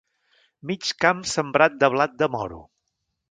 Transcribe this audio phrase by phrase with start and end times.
[0.69, 2.63] Mig camp sembrat de blat de moro.